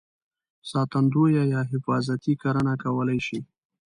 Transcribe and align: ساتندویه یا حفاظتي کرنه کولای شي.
ساتندویه 0.71 1.43
یا 1.53 1.61
حفاظتي 1.71 2.33
کرنه 2.41 2.73
کولای 2.83 3.19
شي. 3.27 3.39